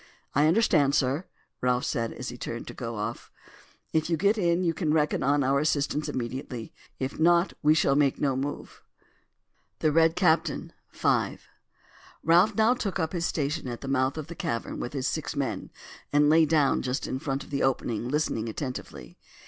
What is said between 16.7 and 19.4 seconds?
just in front of the opening listening attentively.